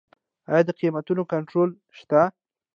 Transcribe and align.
آیا 0.51 0.63
د 0.65 0.69
قیمتونو 0.79 1.23
کنټرول 1.33 1.69
شته؟ 1.97 2.21